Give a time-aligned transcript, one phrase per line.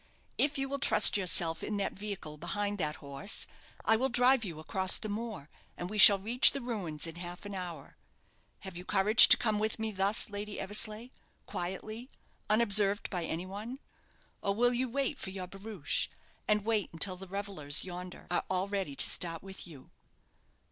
[0.39, 3.45] If you will trust yourself in that vehicle behind that horse,
[3.85, 7.45] I will drive you across the moor, and we shall reach the ruins in half
[7.45, 7.97] an hour.
[8.61, 11.09] Have you courage to come with me thus, Lady Eversleigh,
[11.45, 12.09] quietly,
[12.49, 13.77] unobserved by any one?
[14.41, 16.07] or will you wait for your barouche;
[16.47, 19.91] and wait until the revellers yonder are all ready to start with you?"